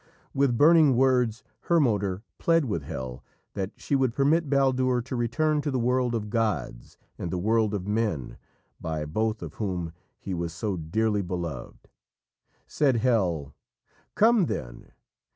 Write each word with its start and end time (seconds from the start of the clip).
With 0.33 0.57
burning 0.57 0.95
words 0.97 1.43
Hermoder 1.69 2.23
pled 2.39 2.65
with 2.65 2.81
Hel 2.81 3.23
that 3.53 3.69
she 3.77 3.95
would 3.95 4.15
permit 4.15 4.49
Baldur 4.49 4.99
to 5.03 5.15
return 5.15 5.61
to 5.61 5.69
the 5.69 5.77
world 5.77 6.15
of 6.15 6.31
gods 6.31 6.97
and 7.19 7.29
the 7.29 7.37
world 7.37 7.75
of 7.75 7.85
men, 7.85 8.39
by 8.79 9.05
both 9.05 9.43
of 9.43 9.53
whom 9.61 9.93
he 10.17 10.33
was 10.33 10.53
so 10.53 10.75
dearly 10.75 11.21
beloved. 11.21 11.87
Said 12.65 12.95
Hel: 12.95 13.53
"Come 14.15 14.47
then! 14.47 14.91